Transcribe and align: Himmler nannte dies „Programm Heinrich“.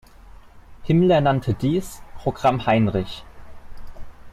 Himmler 0.81 1.21
nannte 1.21 1.53
dies 1.53 2.01
„Programm 2.17 2.65
Heinrich“. 2.65 3.23